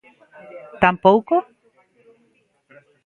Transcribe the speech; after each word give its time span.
¿Tampouco? 0.81 1.35